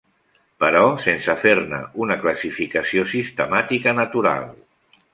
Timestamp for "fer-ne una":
1.43-2.19